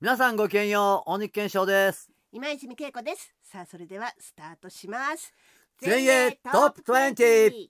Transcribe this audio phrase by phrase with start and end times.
[0.00, 2.10] 皆さんごきげんよう、大日健翔です。
[2.32, 3.34] 今泉恵子です。
[3.42, 5.30] さあそれではスタートします。
[5.84, 7.68] 前衛トップ20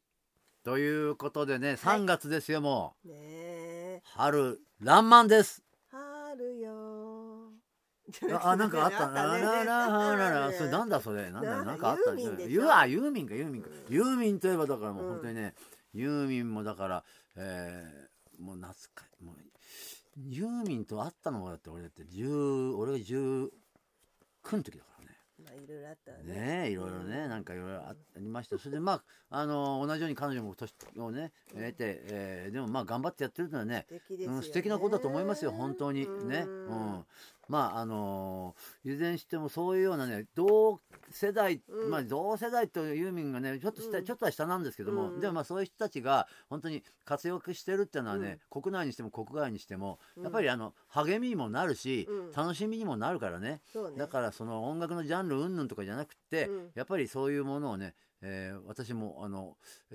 [0.63, 3.09] ということでね、3月ですよ、もう。
[4.05, 5.65] 春、爛漫です。
[5.91, 7.51] 春よ。
[8.41, 9.09] あ、あなんかあった。
[9.11, 9.33] な。
[9.33, 9.43] あね。
[9.45, 11.33] ららららそれなんだそれ。
[11.33, 12.13] なんだななんかあった。
[12.13, 12.63] ユーミンでしょ？
[12.63, 13.71] ユーあ、ユーミンか、ユーミンか。
[13.71, 13.93] うん。
[13.93, 15.13] ユーミンといえばだからもううん。
[15.15, 15.55] 本当にね、
[15.95, 17.05] ユーミンもだから、
[17.35, 19.37] えー、もう懐かもう、
[20.17, 23.51] ユーミンと会ったのがだって俺だって10、俺が19
[24.53, 25.17] の時だからね。
[25.39, 26.35] まあいろいろあったわね。
[26.35, 28.59] ねえいろいろねなんかいろいろありました。
[28.59, 31.75] それでまあ あの同じように彼女も年をね得て、
[32.05, 36.07] えーでもまあ頑張ってやってるのはね素敵うん、素敵なことだと思いますよ本当に。
[36.29, 36.45] ね。
[36.47, 37.07] ううんん
[37.49, 40.79] まああのーいずれにしてもそういうようなね同
[41.11, 41.91] 世代、うん。
[41.91, 44.05] まあ同世代とユーミンがねちょっと下、うん。
[44.05, 45.21] ちょっとは下なんですけども、うん。
[45.21, 52.33] でもまあそういう人たちが本当に活躍してるっていうのはね、国内にしても国外にしてもやっぱりあの励みにもなるし、うん。
[52.33, 53.61] 楽しみにもなるからね。
[53.75, 53.99] ね。
[53.99, 56.71] だからその音楽のジャンル云々とかじゃなくて、うん。
[56.75, 59.57] やっぱりそういうものをね、えー私もあの、
[59.91, 59.95] え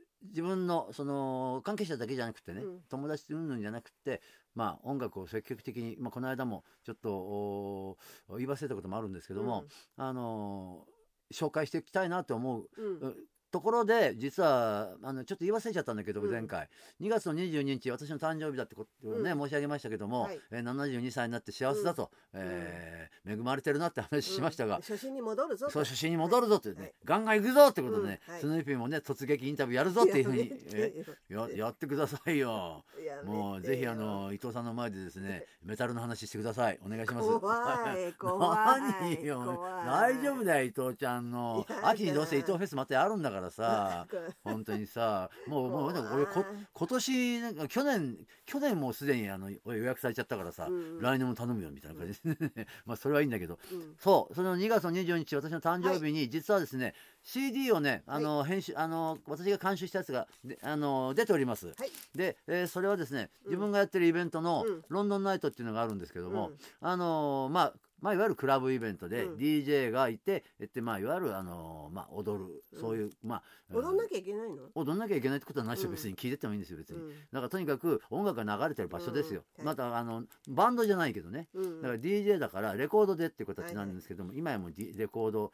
[0.00, 2.80] ー自分のその関係者だけじゃなくてね、うん。
[2.88, 4.22] 友達云々じゃなくて、
[4.54, 7.96] まあ、音楽を積極的に、まあ、この間もちょっとお
[8.36, 9.64] 言い忘れたこともあるんですけども、
[9.96, 10.86] あの
[11.32, 13.16] 紹介していきたいなと思ううんうん
[13.54, 16.30] ところで実はあのちょっと言い忘れちゃったんだけど、うん。
[16.32, 16.68] 前回。
[17.00, 19.40] 2月の22日私の誕生日だってことをね、うん。
[19.42, 20.40] 申し上げましたけども、はい。
[20.50, 24.82] えー72歳になって幸せだと、えー恵まれてるなって話しましたが、うん。
[24.82, 25.72] 初心に戻るぞと。
[25.72, 26.94] そう初心に戻るぞってね、はい。
[27.04, 28.32] ガンガン行くぞってことでね、うん。
[28.32, 28.40] はい。
[28.42, 32.84] スヌーピーもね突撃インタビューやるぞっていうふうにえややってくださいよ。
[33.24, 36.78] もうぜひあの伊藤さんの前でですねメタルの話してください。
[36.84, 37.28] お願いします。
[37.28, 37.54] 怖
[37.96, 38.80] い 怖い
[39.16, 39.42] 何よ。
[39.44, 39.86] 怖い。
[39.86, 41.66] 大丈夫だよ伊藤ちゃんの。
[41.82, 44.06] 秋にどうせ伊藤フェスまたやるんだからさ
[44.42, 52.20] 本当にさもうもう俺こ今年なんか去年去年もうすでにあの予約されちゃったからさ、うん来年も頼むよみたいな感じ
[52.54, 53.58] で まあそれはいいんだけど。
[53.72, 53.94] うん。
[53.98, 61.90] そうその2月の24日私の誕生日に実はですね、CD をねあの、編集あの私が監修したやつがであの出ております、はい。
[62.14, 63.50] で、えーそれはですねうん。
[63.50, 64.84] 自分がやってるイベントの、うん。
[64.88, 66.58] ロンドンナイトっていうのがあるんですけども、うん。
[66.80, 69.36] あのまあまあ、いわゆるクラブイベントでうん。
[69.36, 74.68] DJ がいて、えってまあ、いわゆる、あのまあ、踊るそういう、まあ踊んなきゃいけないの？
[74.74, 75.94] 踊んなきゃいけないってことはないですよ、うん。
[75.94, 77.08] 別に聞いてってもいいんですよ別に、うん。
[77.10, 81.48] だからとにかく音楽が流れてる場所ですよ、うんまたあのバンドじゃないけどね。
[81.54, 85.52] うんだから DJ だからレコードでっていう形なんですけども、今やもう、D、レコード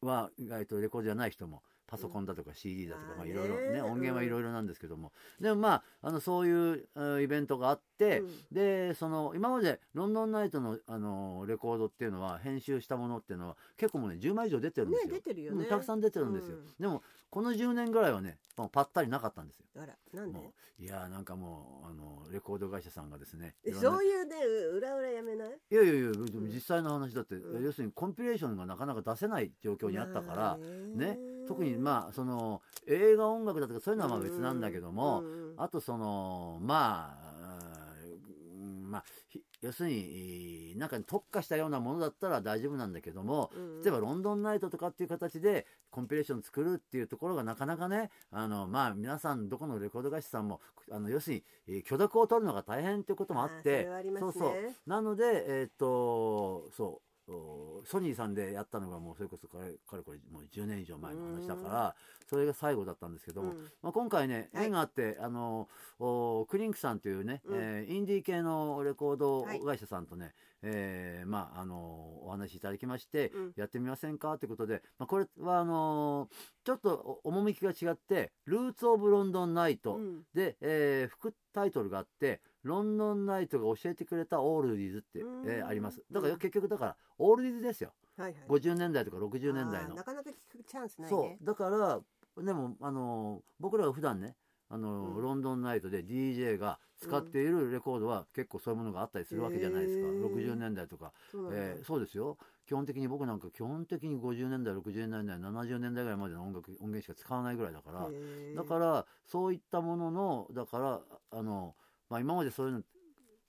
[0.00, 8.30] は意外とレコードじゃない人もパソコンだとか CD だとか、まあいろいろね音源はいろいろなんですけども、でもまああのそういううんイベントがあって、うん。
[8.50, 15.12] でその今までロンドンナイトのあのレコードっていうのは編集したものっていうのは結構もうね10枚以上出てるんですよ。
[15.12, 15.64] ね出てるよね。
[15.64, 16.64] うんたくさん出てるんですよ、うん。
[16.80, 19.66] でもこの10年ぐらいはねもうパッタリなかったんですよ。
[19.76, 20.38] あらなんで？
[20.78, 24.36] いやーなんかもうあのレコード会社さんがですねそういうね
[24.72, 25.48] う裏裏やめない？
[25.70, 26.10] いやいやいや
[26.52, 27.64] 実際の話だって、うん。
[27.64, 30.56] 要するにコンピレーションがなかなか出せない状況にあったから、まあ
[30.98, 35.22] ね特にまあその映画音楽だとかそういうのはまあ別なんだけども、
[35.56, 37.94] あとそのまあ
[38.54, 50.60] うんまあひ要するになんかに特化したようなものだったら大丈夫なんだけども、うん例えばロンドンナイトとかっていう形でコンピレーション作るっていうところがなかなかねあのまあ皆さんどこのレコード会社さんも
[50.90, 54.20] あの要するにえー許諾を取るのが大変っていうこともあってね。
[54.20, 54.52] そうそう。
[54.86, 56.86] なのでえーっとそう。
[56.86, 57.11] お
[57.84, 61.96] ソニーさんでやったのがもうそれこそかれかれこれもう10年以上前の話だから
[62.28, 63.70] それが最後だったんですけども、うん。
[63.82, 64.66] まあ、今回ねはい。
[64.66, 65.68] 縁があって、あの
[65.98, 67.58] おクリンクさんというね、うん。
[67.58, 71.76] えーインディー系のレコードはい会社さんとね、えーまああの
[72.24, 73.52] お話しいただきまして、うん。
[73.56, 76.28] やってみませんかということで、まあ、これはあの
[76.64, 80.22] ちょっとお趣が違って「ルーツ・オブ・ロンドン・ナイト」うん。
[80.34, 85.48] で、えー副タイトルがあって「ロンドン・ナイトが教えてくれたオールディーズ」って、うん。
[85.48, 86.02] えーあります。
[86.10, 87.92] だからうん結局だからオールディーズですよ。
[88.16, 88.42] はいはい。
[88.48, 91.44] 50年代とか60年代のなかなか聞くチャンスないそねう。
[91.44, 92.00] だから
[92.42, 94.36] でもあの僕らが普段ね
[94.68, 95.22] あの、うん。
[95.22, 100.24] ロンドンナイトで DJ が使っているレコードは結構そういうものがあったりするわけじゃないですか、へー。
[100.24, 102.38] 60年代とか、そうえーそうですよ。
[102.64, 108.08] 基本的に僕なんか基本的に50年代60年代70年代ぐらいまでの音楽音源しか使わないぐらいだから、
[108.54, 111.00] だからそういったもののだから
[111.32, 111.74] あの、
[112.12, 112.82] まあ、今までそういうの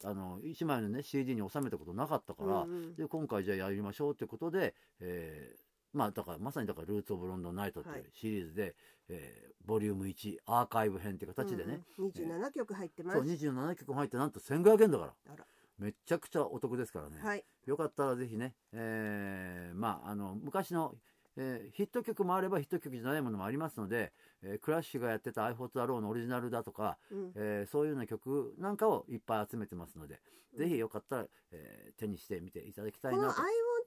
[0.05, 2.95] あの1枚のね CD に収めたことなかったから、うんうん。
[2.95, 5.63] で今回じゃあやりましょうということで、えー
[5.93, 8.05] まあだからまさにだから「ルーツ・オブ・ロンドン・ナイト」というはい。
[8.13, 8.75] シリーズで、
[9.09, 12.11] えーボリューム1アーカイブ編っていう形でね、うんうん。
[12.11, 13.17] 27曲入ってます。
[13.17, 15.45] そう27曲も入ってなんと1500円だから。
[15.77, 17.45] めちゃくちゃお得ですからね、はい。
[17.65, 20.95] よかったらぜひね、えーまああの昔の
[21.35, 24.11] えーヒット曲もあればヒット曲じゃないものもありますので、
[24.43, 33.35] えークラッシュがやってた「I Fought the Law」のオリジナルだとか、うんえーそういうような曲なんかをいっぱい集めてますので、うんぜひよかったら、えー手にしてみていただきたいこの「な I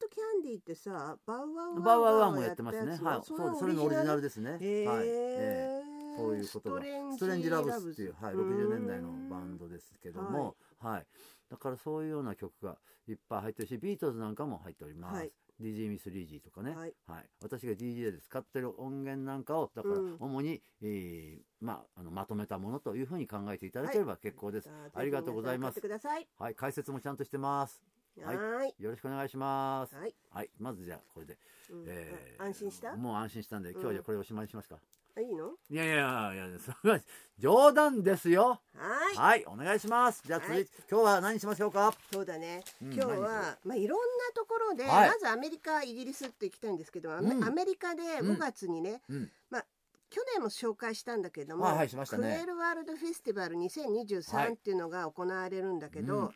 [0.00, 2.98] と Want Candy」ってさバウアウバウアーワンがもやってますね。
[3.02, 3.58] はい、そそうです。
[3.60, 4.20] それのオリジナル？
[4.20, 4.52] でですね。
[4.52, 4.60] はい。
[4.62, 6.82] ええそういうことが。
[7.12, 11.06] ストレンジラブスっていう、はい、60年代のバンドですけども、はい。
[11.50, 15.16] だからそういうような曲がいっぱい入ってるし、ビートルズなんかも入っております。
[15.16, 16.94] はい DJ ミス・リージーとかね、はい。
[17.42, 20.16] 私が DJ で使ってる音源なんかをだからうん。
[20.20, 25.80] 主に、えーまあ、あのまとめたものというふうに考えていただければ結構です、ありがとうございます。
[26.38, 27.82] はい、解説もちゃんとしてます。
[28.22, 28.74] ははい。
[28.78, 29.94] よろしくお願いします。
[29.94, 30.14] はい。
[30.30, 31.38] はい、まずじゃあこれで。
[31.70, 31.84] うん。
[31.86, 32.96] えー安心した？
[32.96, 34.76] もう安心したんで、今日はじゃあこれおしまいにしますか。
[34.76, 34.78] あ
[35.20, 35.52] いいの？
[35.70, 37.00] いやいやいやいや、それは
[37.38, 38.60] 冗談ですよ。
[38.74, 39.16] はい。
[39.16, 40.22] はい、お願いします。
[40.26, 41.94] じゃあ続いて、今日は何しましょうか？
[42.12, 44.04] そうだね、うん今日何はまあいろんな
[44.34, 45.08] ところで、はい。
[45.08, 48.36] まずアメリカイギリスって行きたいんですけど、アメうんアメリカでうん。
[48.36, 49.30] 5月にね、うん、
[50.10, 52.22] 去年も紹介したんだけども、はいはいしましたね。
[52.22, 53.68] クエールワールドフェスティバルはい。
[53.68, 56.30] 2023っていうのが行われるんだけど、うん。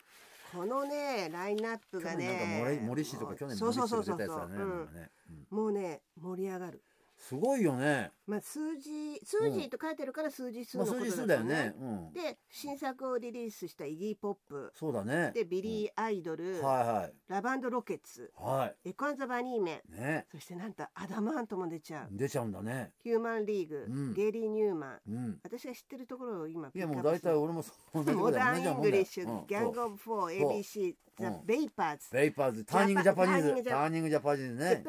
[0.53, 4.27] このねラインナップがね森森氏とか去年そう森氏そうそうそう。
[4.27, 5.11] とか出たやつだね。
[5.51, 6.83] もうね盛り上がる。
[7.21, 8.11] すごいよね。
[8.27, 11.75] まあ数字数字と書いてるから数字数まあのこと数字数だよね。
[11.79, 12.13] うん。
[12.13, 15.31] で新作をリリースしたイギー・ポップそうだね。
[15.35, 20.01] でビリー・アイドル、うんはいラブ・アンド・ロケッツはいはエコー・アンド・ザ・バニーメンい。
[20.01, 20.27] ね。
[20.33, 22.93] そしてなんとアダム・アントも出ちゃう出ちゃうんだね。
[23.03, 25.41] ヒューマンリーグ、うんゲイリー・ニューマンうん。
[25.43, 27.63] 私が知ってるところを今いやもう大体俺も
[27.93, 31.47] モダン・イングリッシュ、うんギャング・オブ・フォー、そう ABC、ザう・ん。
[31.47, 34.83] ベイパーズ、ベイパーズ、ターニングジャパニーズ、ターニングジャパニーズね。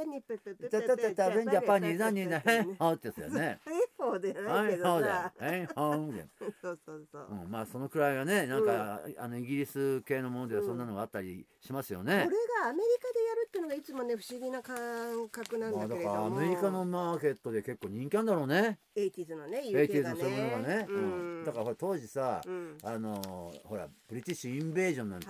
[1.51, 3.59] ジャパニーズ、何ね、へんほってやつだよね。
[4.01, 5.53] えそうでなはいい、けどそうださよ。。
[5.53, 6.25] へんほんで。
[6.61, 7.27] そうそうそう。
[7.43, 12.15] うん、まあそのくらいがね、なんか、あのイギリス系のものではそんなのがあったりしますよこね。
[12.15, 16.15] れがアメリカでやるっていうのがいつもね不思議な感覚なんまあだかだけれども。
[16.15, 18.79] らアメリカのマーケットで結構人気あるんだろうね。
[18.95, 20.75] 80s のねエイティーズのそういうものがね。
[20.77, 20.85] ね。
[20.89, 21.43] うん。
[21.45, 25.27] だから当時さ、うんあのほらブリティッシュインベージョンなんて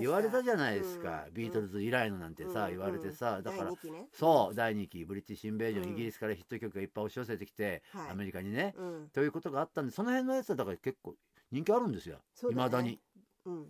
[0.00, 4.08] 言われたじゃないですか、うんビートルズ以来のなんてさ、うん言われてさ、だから第二期ね。
[4.12, 9.10] そう第2期ブリティッシュインベージョン、うんイギリスからヒット曲がいっぱい押し寄せてきて、はいアメリカにね、うん。
[9.10, 11.14] ということがあったんでその辺のやつはだから結構
[11.50, 12.18] 人気あるんですよ。
[12.50, 13.00] いまだに。
[13.44, 13.66] うん。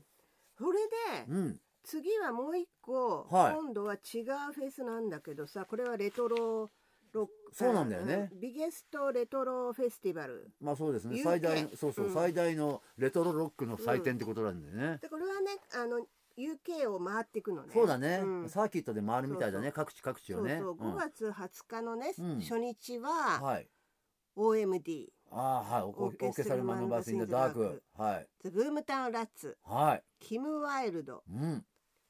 [0.59, 0.79] それ
[1.27, 1.61] でうん。
[1.83, 3.55] 次はもう一個、はい。
[3.55, 6.69] 今度は違うフェスなんだけどさこれはレトロ
[7.13, 8.31] ロックそうなんだよね。
[8.41, 10.51] ビゲストレトロフェスティバル。
[10.61, 11.17] まあそうですね。
[11.17, 12.15] UK 最大のそうそう、うん。
[12.15, 16.07] 最大のレトロロックの祭典ってことなんでね、でこれはねあの
[16.39, 17.71] UK を回っていくのね。
[17.73, 18.49] そうだね、ん。
[18.49, 19.73] サーキットで回るみたいだね。
[19.73, 20.59] 各地各地をね。
[20.61, 20.91] そうそう。
[20.93, 22.41] 5月20日のね、うん。
[22.41, 23.67] 初日うんははい
[24.41, 27.83] OMD ああはいオオーケストラマンバースインダダーク。
[27.97, 28.27] はい。
[28.43, 29.57] ザ・ブームタウン・ラッツ。
[29.63, 30.03] はい。
[30.19, 31.23] キム・ワイルド。
[31.31, 31.65] うん。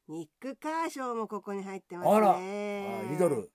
[0.09, 2.39] ニック・カーショーもここに入ってますあら。
[2.41, 3.51] ねあリドル。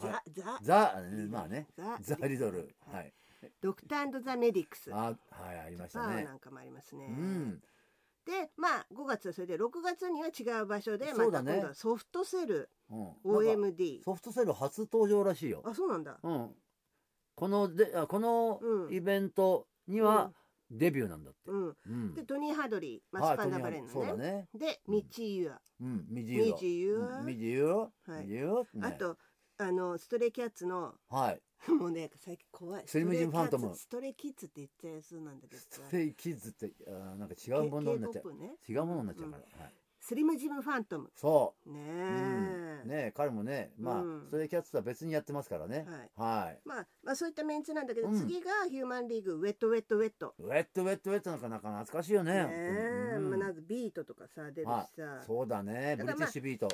[0.00, 1.68] ザ・ザ・ザまあね。
[1.76, 2.74] ザザリドル。
[2.90, 3.12] はい。
[3.60, 4.92] ドクターザ・メディックス。
[4.94, 6.24] あはいありましたね。
[6.24, 7.62] なんかもありますね、うん。
[8.24, 13.12] でまあ5月はそれで6月には違う場所でまた今度はソフトセルうん。
[13.24, 15.62] OMD ソフトセル初登場らしいよ。
[15.66, 16.18] あそうなんだ。
[16.22, 16.56] うん
[17.42, 18.94] このであこのうん。
[18.94, 20.30] イベントには
[20.70, 21.40] デビューなんだって。
[21.46, 21.76] うん。
[21.86, 22.14] うん。
[22.14, 24.48] でトニー・ハドリーマはいスパンダバレンそうねね。
[24.54, 25.60] でミッチー・ユア。
[25.80, 27.18] うんミジユミジユア。
[27.18, 27.74] うんミジユア。
[27.74, 27.90] は
[28.20, 28.22] い。
[28.22, 28.52] ミジユア。
[28.62, 28.62] ね。
[28.82, 29.16] あと
[29.58, 30.94] あのストレイキャッツの。
[31.08, 31.42] はい。
[31.68, 32.84] もうね最近怖い。
[32.86, 35.66] スリムジンファントムストレイキッズって言っちゃいそうなんだけどさ。
[35.68, 38.22] ステイキッズってあーなんか違うものになっちゃう。
[38.22, 38.56] K-POP ね。
[38.68, 39.64] 違うものになっちゃうから。
[39.64, 39.74] はい。
[39.98, 41.12] スリムジムファントム。
[41.16, 41.72] そう。
[41.72, 41.86] ねうん。
[41.88, 42.51] え、
[42.84, 44.22] ねえ彼もねまあうん。
[44.26, 45.86] ストレイキャッツとは別にやってますからね。
[46.16, 46.60] はい。
[46.64, 48.18] まあ、まあそういったメンツなんだけど、うん。
[48.18, 50.34] 次がヒューマンリーグウェットウェットウェット。
[50.38, 52.32] ウェットウェットウェットなんかなか懐かしいよね。
[52.32, 55.96] ねえ、うんまあ、なんかビートとかさ出るしはさ、そうだね。
[55.98, 56.68] ブリティッシュビート。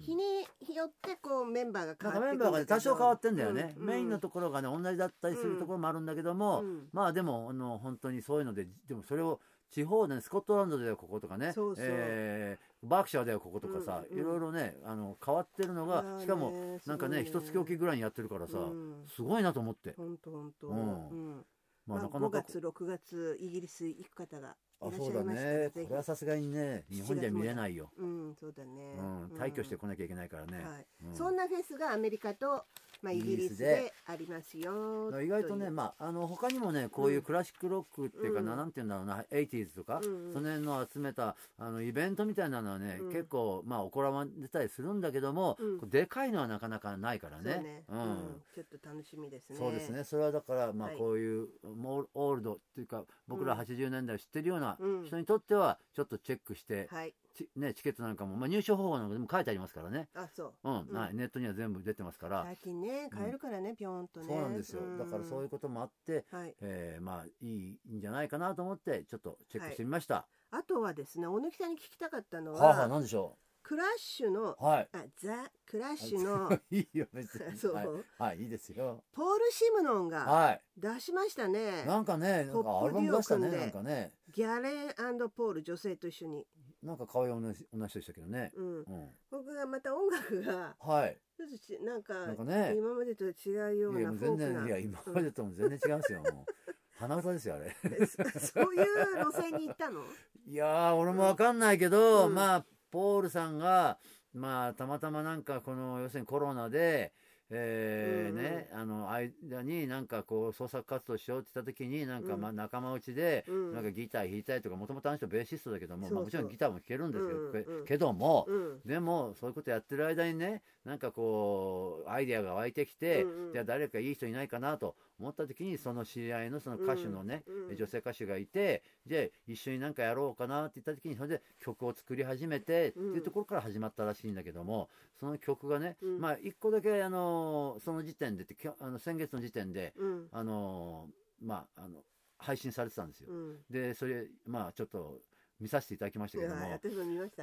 [0.00, 6.88] 日によってこうメンバーが変わってくるんだけどバーがね多少変わってんだよね、うんメインのところがね同じだったりするところもあるんだけども、うん。
[6.92, 9.40] まあでもあの本当にそういうのででもそれを
[9.70, 11.84] 地方でねスコットランドではこことかねそうそう。
[11.88, 14.22] えーバークシャーではこことかさ、うんうん。
[14.22, 19.04] いろいろねあの変わってるのがしかもなんかね一月おきぐらいにやってるからさ、うん。
[19.06, 20.78] すごいなと思って、ほんとほんと、ううん。
[20.78, 21.44] ん
[21.86, 25.70] まあ、まあ、5なかなか月6月イギリス行く方があいらっそうだしゃいましたらね。
[25.74, 30.86] これはさすがにね日本じゃ見れないよ、うんそうだね、うん、退去してこなきゃいけないからね、はい。
[31.04, 31.14] うん。
[31.14, 32.64] そんなフェスがアメリカと、
[33.02, 33.92] まあ、イギリスでで。
[34.06, 38.58] ありますよ意外とね、あまあ、あの他にもねこういうクラシックロックっていうかな、うん。
[38.58, 40.32] なんていうんだろうな 80s とか、うんうん。
[40.32, 43.12] その辺の集めたあのイベントみたいなのはね、うん。
[43.12, 45.90] 結構まあ行われたりするんだけども、うん。
[45.90, 47.62] でかいのはなかなかないからね。
[47.62, 48.00] ね、うん。
[48.00, 48.16] うん。
[48.54, 49.56] ちょっと楽しみですね。
[49.56, 50.04] そうですね。
[50.04, 50.98] それはだからまあはい。
[50.98, 53.60] こういうモーオールドっていうか僕らうん。
[53.60, 55.04] 80年代を知ってるようなうん。
[55.04, 57.14] 人にとってはちょっとチェックしてはい。
[57.29, 60.68] チ,、ね、チケットなんかも、まあ、入賞方法なんかでも書いてありますからね、あそう。
[60.68, 60.96] うんうん。
[60.96, 64.26] はいネットには全部出てますから、最近ね買えるからね、ぴょんとね。
[64.26, 66.54] そうなんですよ、だからそういうこともあって、はい。
[66.60, 74.88] えーまあいいんじゃないかなと思ってちょっとチェックしてみました、あとはですね小貫さんに聞きたかったのは、はあ、はあ、なんでしょクラッシュのうはい。
[74.92, 77.74] あザ・クラッシュの いいよ別に そう。
[77.74, 77.86] はい、
[78.18, 79.04] はい、いいですよ。
[79.12, 80.62] ポール・シムノンがはい。
[80.76, 81.84] 出しましたね。
[81.84, 84.12] なんかねなんかアルバム出したねなんかね。
[84.32, 86.46] ギャレンポール女性と一緒に、
[86.82, 88.50] なんか可愛い女の女の人でしたけどね。
[88.56, 88.84] うん、うん。
[89.30, 91.18] 僕がまた音楽がはい。
[91.36, 92.74] ちょっとちなんかなんかね。
[92.76, 93.32] 今までと違
[93.74, 96.72] うようなフォークない然や今までとも全然違うんですよもう。
[96.98, 97.74] 鼻歌ですよあれ。
[98.40, 100.02] そういう路線に行ったの？
[100.46, 102.34] いやー俺もわかんないけど、うん。
[102.34, 103.98] まあポールさんが
[104.32, 107.12] まあたまたまなんかこの要するにコロナで
[107.52, 108.44] えーうんうん。
[108.44, 112.40] ね、あの間になんかこう創作活動しようって言った時になんかうん。
[112.40, 113.72] まあ仲間内でうん。
[113.72, 117.84] なんかギター弾いたりとかもともとあの人ベーシストだけども、まあ、もちろんギターも弾けるんですけど,うんうん。
[117.84, 118.80] け、けども、うん。
[118.84, 123.52] でもそういうことやってる間にねなんかこうアイデアが湧いてきて、うんうん。
[123.52, 127.76] じゃあ誰かいい人いないかなと思った時にその知り合いのその歌手のね、うんうん。
[127.76, 136.20] 女性歌手がいてじゃあ一緒になんかやろうかなって言った時にそれで曲を作り始めてっていうところから始まったらしいんだけどもその曲がね、うん。
[136.20, 140.28] まあ一個だけあのその時点でってあの先月の時点でうん。
[140.32, 141.08] あの
[141.40, 142.00] まああの
[142.38, 143.28] 配信されてたんですよ。
[143.30, 143.58] うん。
[143.70, 145.20] でそれまあちょっと
[145.60, 146.60] 見させていただきましたけども。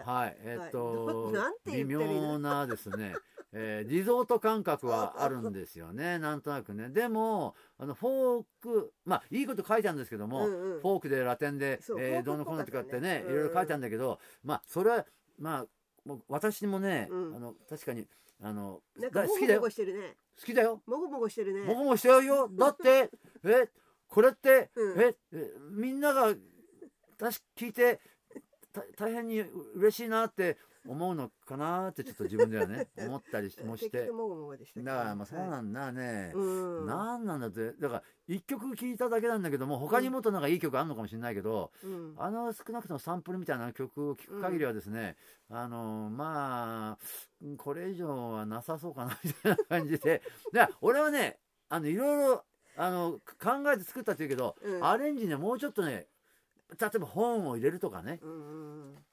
[0.04, 0.38] はい。
[0.40, 1.72] えっと、はい。
[1.72, 3.14] 微妙なですね、
[3.54, 6.90] えーリゾート感覚はあるんですよね、なんとなくね。
[6.90, 10.82] でも、あのフォーク、まあ、いいこと書いてあるんですけども、うんうん。
[10.82, 15.06] フォークでラテンで、えーどうのこうのとかってね、いろいろ書いてあるんだけど、まあ、それは、
[15.40, 15.66] まあ、
[16.08, 17.36] もう私もね、うん。
[17.36, 18.06] あの確かに
[18.42, 19.62] あのなんかだ好きだよ。
[19.62, 19.70] 好
[20.46, 20.82] きだよ。
[20.86, 21.62] もごもごしてるね。
[21.68, 22.50] 僕もしてるよ。
[22.50, 23.10] だって
[23.44, 23.70] え
[24.08, 25.02] これって、うん。
[25.02, 26.38] ええみんなが確
[27.18, 28.00] か聞いて
[28.72, 29.42] た大変に
[29.76, 30.58] 嬉しいなって
[30.88, 34.10] 思うのかなってちょっと自分ではね 思ったりもして。
[34.78, 36.86] だからまあそうはなんだね、いうん。
[36.86, 37.74] なんなんだって。
[37.74, 42.16] だから一曲聴いただけなんだけども他にもっとなんかいい曲あるのかもしれないけど、うん。
[42.18, 45.18] あの少なくともサンプルみたいな曲を聴く限りはですね、
[45.50, 50.22] あのまあこれ以上はなさそうかなみたいな感じで。
[50.52, 51.40] で俺はね
[51.70, 52.46] あのいろいろ
[52.78, 54.86] あの考えて作ったっていうけど、うん。
[54.86, 56.08] アレンジねもうちょっとね
[56.70, 58.20] 例えば本を入れるとかね。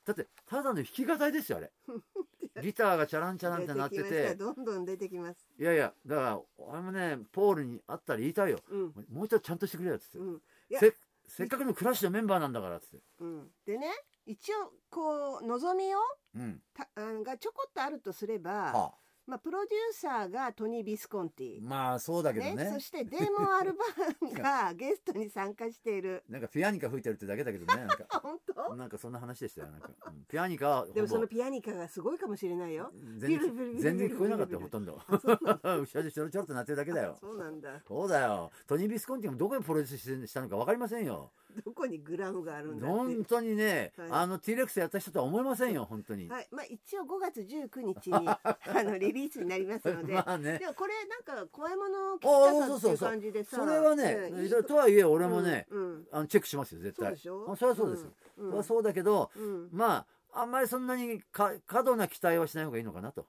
[0.04, 1.72] だってただの弾き語りですよあれ。
[2.62, 4.34] ギターがチャランチャランってなってて。
[4.34, 5.46] どんどん出てきます。
[5.58, 9.06] いやいやだから俺もねポールに会ったら言いたいようん。
[9.08, 10.42] もうちょっとちゃんとしてくれよっつって、うん。
[10.78, 10.96] せ
[11.26, 13.04] せっかくのクラッシュのメンバーなんだからっつって。
[13.20, 13.88] うんでね
[14.26, 15.98] 一応こう望みを
[16.34, 16.62] うん。
[16.72, 18.94] たあがちょこっとあるとすれば、はあ
[19.26, 22.70] まあ、プロデューサーがトニー・ビスコンティ、まあそうだけどね。
[22.72, 26.22] そしてデーモン・アルバーンが ゲストに参加している。
[26.28, 28.20] なんかピアニカ吹いてるってだけだけどねなんあか。
[28.20, 28.76] 本当？
[28.76, 30.24] なんかそんな話でしたよなんか、うん。
[30.28, 32.92] ピアニカでもそのピアニカがすごいかもしれないよ。
[33.18, 35.00] 全然全然聞こえなかったよほとんど。
[35.08, 35.12] う
[35.46, 35.60] なんだ。
[35.80, 37.16] 後ろでちょろちょろっとなってるだけだよ。
[37.18, 37.80] そうなんだ。
[37.86, 38.50] そうだよ。
[38.66, 41.32] トニー・ビスコンティもどこでプロデュースしたのか分かりませんよ
[41.64, 42.96] どこにグラムがあるんだって。
[42.96, 44.08] 本当にね、はい。
[44.10, 46.48] あの T レックスやった人とは思いませんよ本当に、はい。
[46.50, 48.38] まあ一応5月19日に あ
[48.82, 50.14] のリリースになりますので。
[50.14, 50.58] まあね。
[50.58, 53.08] でもこれなんか怖いものを聞きたかっていううそそうそう。
[53.10, 56.08] 感じでさそれはね、うんとはいえ俺もね、うんうん。
[56.10, 57.08] あのチェックしますよ絶対。
[57.08, 57.52] そうでしょ？
[57.52, 58.46] あそれはそうですよ、うん。
[58.46, 59.68] それはそうだけど、うん。
[59.72, 63.26] まああんまりそんなにか過度な期待はしない方がいいのかなと。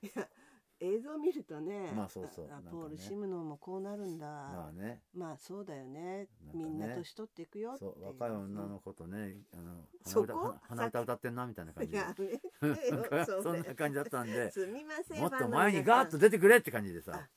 [0.00, 0.28] いや
[0.80, 4.26] 映像を見るとねまあそうそうあポール・シムノンもこうなるんだ。
[4.26, 5.02] まあね。
[5.14, 5.98] まあそうだよね。
[6.00, 6.28] ね。
[6.54, 11.96] みんな年取っていくよってそいう若い女の子とね、あの鼻歌鼻歌歌ってんなみたいな感じ
[13.42, 14.50] そんな感じだったんで。
[14.52, 17.28] すみませんもっと前にガーッと皆出てくれって感じでさ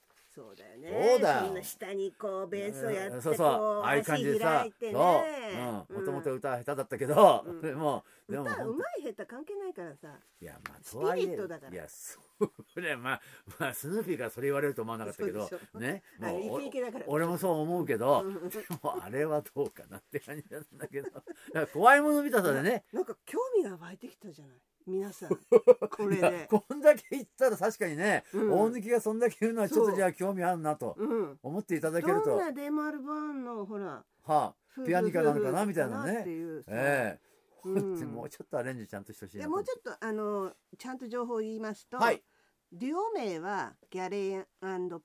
[0.42, 1.08] そうだよね。
[1.08, 1.46] そうだ。
[1.46, 3.82] よ下にこうベースをやってそうそう。
[3.84, 4.74] ああいう感じでさね。
[4.92, 6.00] そう。
[6.00, 7.62] もともと歌下手だったけど、うん。
[7.62, 10.20] でもでも歌う本まい下手関係ないからさ。
[10.40, 11.74] 当いやまあスピリットとはいえだから。
[11.74, 13.22] いやそれ まあ
[13.60, 16.62] まあスヌーピーからそれ言われると思わなかったけどねあもう
[17.06, 18.50] 俺もそう思うけどうん。
[18.50, 21.10] でもあれはどうかなって感じなんだけど。
[21.72, 22.86] 怖いもの見たさでね。
[22.92, 24.58] なんか興味が湧いてきたじゃない
[24.88, 25.30] 皆さん
[25.90, 26.48] これで。
[26.50, 28.52] こんだけ言ったら確かにね、うん。
[28.52, 31.40] 大貫がそんだけ言うのはちょっとじゃあ興味あるなとうん。
[31.44, 36.24] 思っていただけると、どんなデマルバーンのほらはあ、ピアニカなのかなみたいなね。
[36.28, 37.20] ええ。
[37.64, 37.80] う。
[37.80, 38.00] ん。
[38.12, 42.24] もうちょっとアレンジちゃんとしてほしいもうちょっとあのちゃんと情報を言いますと、はい。
[42.72, 44.46] デュオ名はギャレン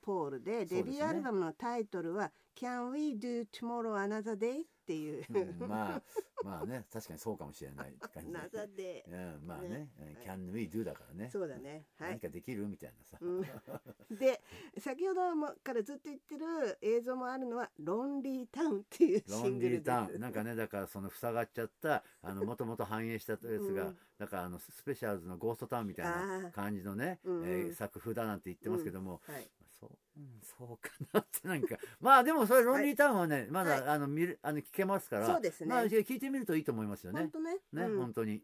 [0.00, 4.62] ポールでデビューアルバムのタイトルは Can we do tomorrow another day?
[4.62, 5.24] っていう。
[5.28, 6.02] うんまあ
[6.44, 9.34] まあね確かにそうかもしれないって感じで another day。
[9.38, 11.86] うん、まあねねうん Can we do だからねそうだね。
[11.98, 12.10] はい。
[12.10, 14.40] 何かできるみたいなさ、うんで
[14.78, 19.70] 先ほどもからずっと言ってる映像もあるのは「ロンリータウン」っていうロシングルです。
[19.70, 23.42] ンリータウンなんかねだからその塞がっちゃったあのもともと反映したやつ
[23.74, 29.46] が、うんだからあのスペシャルズのゴーストタウンみたいな感じのね、うんうんえー作風だなんて言ってますけども、はい。
[29.78, 31.76] そう、うん、そうかなってなんか。
[32.00, 33.88] まあでもそれロンリータウンはね、まだ、はい。
[33.88, 35.26] あの見るあの聞けますから。
[35.26, 35.66] そうですね。
[35.66, 37.20] まあ聞いてみるといいと思いますよね。
[37.20, 37.54] 本当ね。
[37.72, 38.42] ね、うん本当に。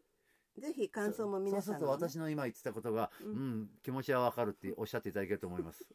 [0.58, 1.74] ぜひ感想も皆さんそう。
[1.76, 5.86] すると私の今言ってたことが、ううんん気持ちはわかるっておっしゃっていただけると思います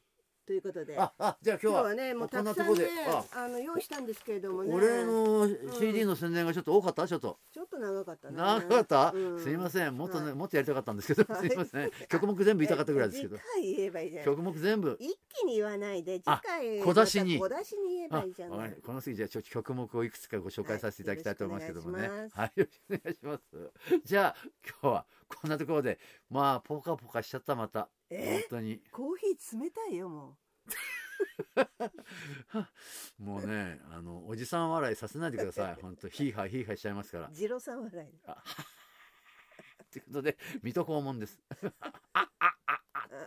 [0.48, 0.98] ということで。
[0.98, 4.74] ああじゃあ今日はねもうこたくさんねんなとこでああの用意したんですけれどもね。
[4.74, 7.06] 俺の CD の宣伝がちょっと多かった？
[7.06, 7.38] ちょっと。
[7.54, 8.38] ちょっと長かったね。
[8.38, 9.44] 長かった、うん。
[9.44, 9.98] すいません。
[9.98, 10.36] もっとね、はい。
[10.36, 11.50] もっとやりたかったんですけど、はい。
[11.50, 11.92] すいません。
[12.08, 13.36] 曲目全部言いたかったぐらいですけど。
[13.36, 14.25] え次回言えばいいじゃない。
[14.25, 14.98] 曲目全部。
[15.01, 16.20] 一気に言わないで。
[16.20, 17.39] 次あ回小出しに。
[17.39, 18.75] 小出しに言えばあいいじゃない。
[18.86, 22.08] この次じゃあちょっと曲目をいくつかご紹介させていただきたいと思いますけどもね。
[22.08, 24.01] はいはいよろしくお願いします。
[24.06, 24.36] じゃあ
[24.82, 26.00] 今日はこんなところで
[26.30, 28.40] まあポカポカしちゃったまたえ？
[28.50, 30.38] 本当にコーヒー冷たいよも
[33.20, 37.34] もうねあのおじさん笑いさせないでください 本当ヒーハーヒーハーしちゃいますからう。
[37.34, 38.10] ジロさん笑い。
[39.92, 41.58] ということで水戸黄門ですっ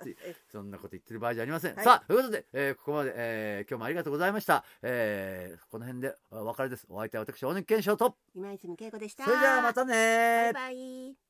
[0.05, 1.75] てえそんなこと言ってる場合じゃありません。
[1.75, 4.65] はいさあ、ということで、えーここまで、えー今日もありがとうございました。
[4.83, 6.87] えーこの辺でお別れです。
[6.89, 8.17] お相手は私、大貫健翔と。
[8.35, 9.25] 今泉恵子でした。
[9.25, 11.30] それじゃあまたねバイバイ。